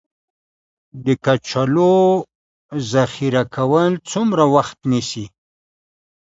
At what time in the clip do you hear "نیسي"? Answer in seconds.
4.91-5.25